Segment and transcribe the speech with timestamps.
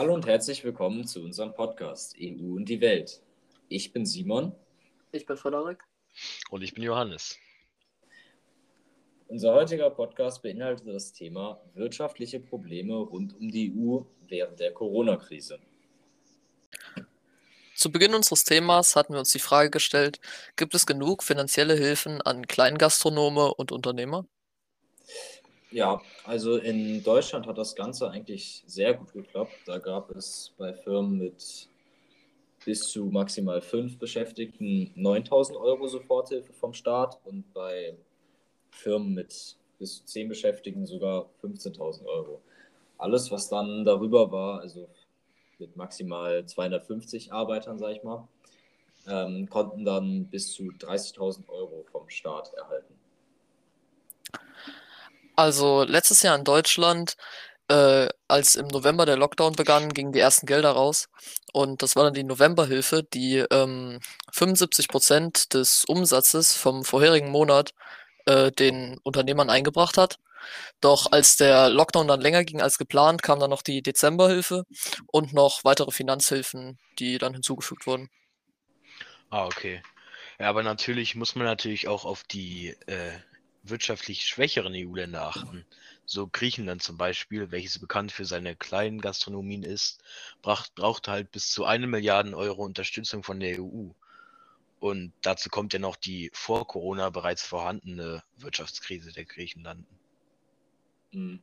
[0.00, 3.20] Hallo und herzlich willkommen zu unserem Podcast EU und die Welt.
[3.68, 4.54] Ich bin Simon.
[5.12, 5.84] Ich bin Frederik.
[6.48, 7.36] Und ich bin Johannes.
[9.28, 15.58] Unser heutiger Podcast beinhaltet das Thema wirtschaftliche Probleme rund um die EU während der Corona-Krise.
[17.74, 20.18] Zu Beginn unseres Themas hatten wir uns die Frage gestellt,
[20.56, 24.24] gibt es genug finanzielle Hilfen an Kleingastronome und Unternehmer?
[25.72, 29.54] Ja, also in Deutschland hat das Ganze eigentlich sehr gut geklappt.
[29.66, 31.68] Da gab es bei Firmen mit
[32.64, 37.96] bis zu maximal fünf Beschäftigten 9000 Euro Soforthilfe vom Staat und bei
[38.70, 42.42] Firmen mit bis zu zehn Beschäftigten sogar 15.000 Euro.
[42.98, 44.88] Alles, was dann darüber war, also
[45.58, 48.28] mit maximal 250 Arbeitern, sage ich mal,
[49.06, 52.99] ähm, konnten dann bis zu 30.000 Euro vom Staat erhalten.
[55.40, 57.16] Also letztes Jahr in Deutschland,
[57.68, 61.08] äh, als im November der Lockdown begann, gingen die ersten Gelder raus.
[61.54, 64.00] Und das war dann die Novemberhilfe, die ähm,
[64.34, 67.72] 75 Prozent des Umsatzes vom vorherigen Monat
[68.26, 70.18] äh, den Unternehmern eingebracht hat.
[70.82, 74.64] Doch als der Lockdown dann länger ging als geplant, kam dann noch die Dezemberhilfe
[75.06, 78.10] und noch weitere Finanzhilfen, die dann hinzugefügt wurden.
[79.30, 79.80] Ah, okay.
[80.38, 83.12] Ja, aber natürlich muss man natürlich auch auf die äh,
[83.62, 85.66] wirtschaftlich schwächeren EU-Länder achten.
[86.06, 90.02] So Griechenland zum Beispiel, welches bekannt für seine kleinen Gastronomien ist,
[90.42, 93.90] braucht, halt bis zu eine Milliarde Euro Unterstützung von der EU.
[94.80, 99.86] Und dazu kommt ja noch die vor Corona bereits vorhandene Wirtschaftskrise der Griechenlanden.
[101.10, 101.40] Hm.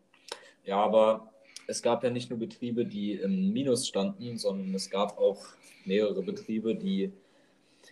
[0.66, 1.32] Ja, aber
[1.68, 5.46] es gab ja nicht nur Betriebe, die im Minus standen, sondern es gab auch
[5.86, 7.14] mehrere Betriebe, die,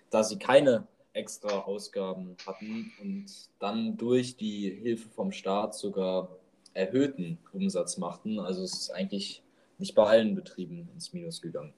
[0.09, 3.25] da sie keine extra Ausgaben hatten und
[3.59, 6.29] dann durch die Hilfe vom Staat sogar
[6.73, 8.39] erhöhten Umsatz machten.
[8.39, 9.41] Also es ist eigentlich
[9.77, 11.73] nicht bei allen Betrieben ins Minus gegangen.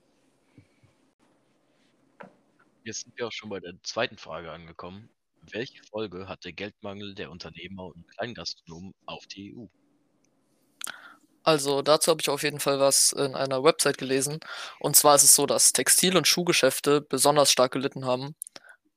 [2.83, 5.09] Jetzt sind wir auch schon bei der zweiten Frage angekommen.
[5.51, 9.65] Welche Folge hat der Geldmangel der Unternehmer und Kleingastronomen auf die EU?
[11.43, 14.39] Also dazu habe ich auf jeden Fall was in einer Website gelesen.
[14.79, 18.35] Und zwar ist es so, dass Textil- und Schuhgeschäfte besonders stark gelitten haben.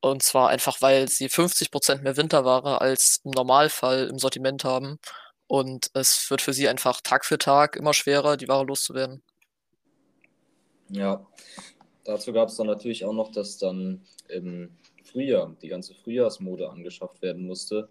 [0.00, 4.98] Und zwar einfach, weil sie 50% mehr Winterware als im Normalfall im Sortiment haben.
[5.46, 9.22] Und es wird für sie einfach Tag für Tag immer schwerer, die Ware loszuwerden.
[10.88, 11.26] Ja,
[12.04, 14.70] Dazu gab es dann natürlich auch noch, dass dann im
[15.04, 17.88] Frühjahr die ganze Frühjahrsmode angeschafft werden musste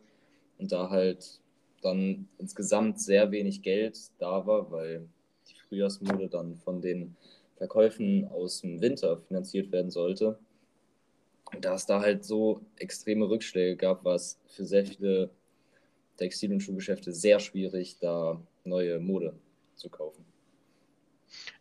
[0.58, 1.40] und da halt
[1.82, 5.08] dann insgesamt sehr wenig Geld da war, weil
[5.48, 7.16] die Frühjahrsmode dann von den
[7.56, 10.38] Verkäufen aus dem Winter finanziert werden sollte.
[11.62, 15.30] Da es da halt so extreme Rückschläge gab, war es für sehr viele
[16.18, 19.40] Textil- und Schuhgeschäfte sehr schwierig, da neue Mode
[19.76, 20.26] zu kaufen.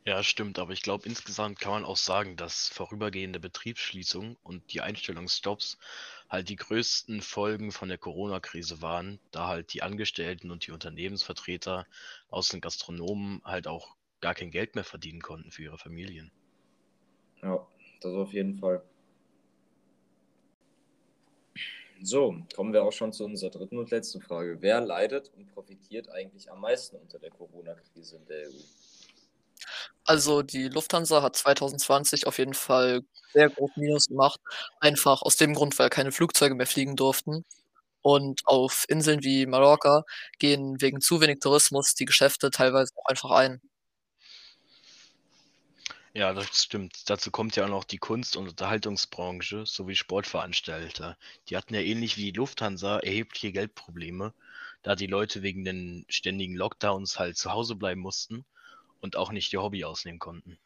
[0.04, 4.80] Ja, stimmt, aber ich glaube, insgesamt kann man auch sagen, dass vorübergehende Betriebsschließungen und die
[4.80, 5.78] Einstellungsstopps
[6.28, 11.86] halt die größten Folgen von der Corona-Krise waren, da halt die Angestellten und die Unternehmensvertreter
[12.28, 16.32] aus den Gastronomen halt auch gar kein Geld mehr verdienen konnten für ihre Familien.
[17.42, 17.66] Ja,
[18.00, 18.82] das auf jeden Fall.
[22.02, 24.58] So, kommen wir auch schon zu unserer dritten und letzten Frage.
[24.60, 28.64] Wer leidet und profitiert eigentlich am meisten unter der Corona-Krise in der EU?
[30.04, 34.40] Also die Lufthansa hat 2020 auf jeden Fall sehr groß Minus gemacht,
[34.80, 37.44] einfach aus dem Grund, weil keine Flugzeuge mehr fliegen durften.
[38.02, 40.04] Und auf Inseln wie Mallorca
[40.38, 43.60] gehen wegen zu wenig Tourismus die Geschäfte teilweise auch einfach ein.
[46.18, 47.08] Ja, das stimmt.
[47.08, 51.16] Dazu kommt ja auch noch die Kunst- und Unterhaltungsbranche sowie Sportveranstalter.
[51.48, 54.34] Die hatten ja ähnlich wie die Lufthansa erhebliche Geldprobleme,
[54.82, 58.44] da die Leute wegen den ständigen Lockdowns halt zu Hause bleiben mussten
[59.00, 60.58] und auch nicht ihr Hobby ausnehmen konnten.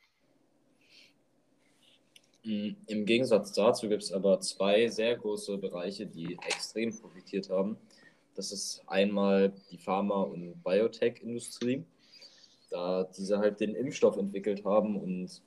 [2.45, 7.76] Mm, Im Gegensatz dazu gibt es aber zwei sehr große Bereiche, die extrem profitiert haben.
[8.37, 11.85] Das ist einmal die Pharma- und Biotech-Industrie,
[12.71, 15.43] da diese halt den Impfstoff entwickelt haben und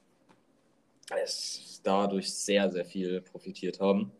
[1.09, 4.11] es dadurch sehr, sehr viel profitiert haben.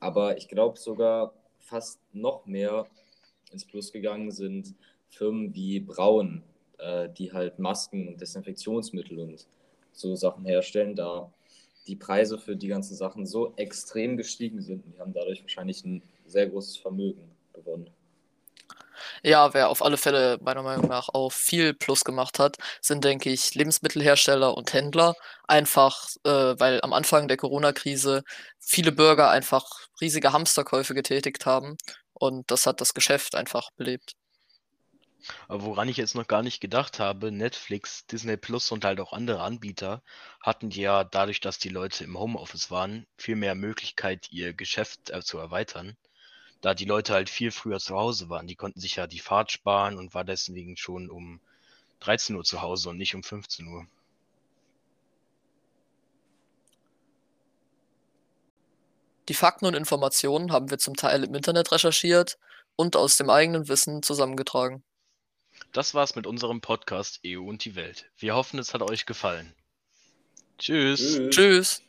[0.00, 2.86] Aber ich glaube sogar fast noch mehr
[3.52, 4.74] ins Plus gegangen sind
[5.08, 6.42] Firmen wie Braun,
[6.78, 9.46] äh, die halt Masken und Desinfektionsmittel und
[9.92, 11.32] so Sachen herstellen, da
[11.86, 15.84] die Preise für die ganzen Sachen so extrem gestiegen sind und die haben dadurch wahrscheinlich
[15.84, 17.90] ein sehr großes Vermögen gewonnen.
[19.22, 23.30] Ja, wer auf alle Fälle meiner Meinung nach auch viel Plus gemacht hat, sind, denke
[23.30, 25.14] ich, Lebensmittelhersteller und Händler.
[25.46, 28.22] Einfach, äh, weil am Anfang der Corona-Krise
[28.58, 29.64] viele Bürger einfach
[30.00, 31.76] riesige Hamsterkäufe getätigt haben
[32.14, 34.14] und das hat das Geschäft einfach belebt.
[35.48, 39.12] Aber woran ich jetzt noch gar nicht gedacht habe, Netflix, Disney Plus und halt auch
[39.12, 40.02] andere Anbieter
[40.40, 45.22] hatten ja dadurch, dass die Leute im Homeoffice waren, viel mehr Möglichkeit, ihr Geschäft äh,
[45.22, 45.96] zu erweitern.
[46.60, 48.46] Da die Leute halt viel früher zu Hause waren.
[48.46, 51.40] Die konnten sich ja die Fahrt sparen und war deswegen schon um
[52.00, 53.86] 13 Uhr zu Hause und nicht um 15 Uhr.
[59.28, 62.38] Die Fakten und Informationen haben wir zum Teil im Internet recherchiert
[62.76, 64.84] und aus dem eigenen Wissen zusammengetragen.
[65.72, 68.10] Das war's mit unserem Podcast EU und die Welt.
[68.18, 69.52] Wir hoffen, es hat euch gefallen.
[70.58, 71.00] Tschüss.
[71.00, 71.30] Tschüss.
[71.30, 71.82] Tschüss.